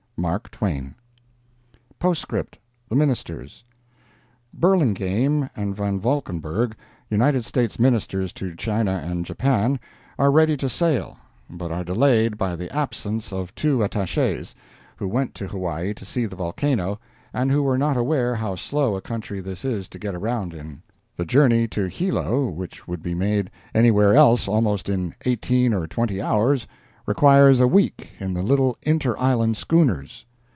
[0.17, 0.93] MARK TWAIN.
[1.97, 3.63] POSTSCRIPT—THE MINISTERS
[4.53, 6.75] Burlingame and Van Valkenburgh,
[7.09, 9.79] United States Ministers to China and Japan,
[10.19, 11.17] are ready to sail,
[11.49, 14.53] but are delayed by the absence of two attaches,
[14.95, 16.99] who went to Hawaii to see the volcano,
[17.33, 20.83] and who were not aware how slow a country this is to get around in.
[21.17, 26.21] The journey to Hilo, which would be made anywhere else almost in eighteen or twenty
[26.21, 26.67] hours,
[27.07, 30.23] requires a week in the little inter island schooners.